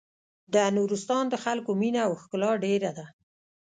د 0.53 0.55
نورستان 0.75 1.23
د 1.29 1.35
خلکو 1.43 1.71
مينه 1.81 1.99
او 2.07 2.13
ښکلا 2.21 2.51
ډېره 2.65 2.91
ده. 2.97 3.05